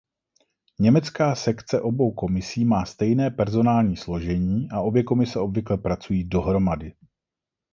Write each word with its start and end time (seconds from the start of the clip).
Německá 0.79 1.35
sekce 1.35 1.81
obou 1.81 2.11
komisí 2.11 2.65
má 2.65 2.85
stejné 2.85 3.29
personální 3.31 3.97
složení 3.97 4.67
a 4.71 4.81
obě 4.81 5.03
komise 5.03 5.39
obvykle 5.39 5.77
pracují 5.77 6.23
dohromady. 6.23 6.93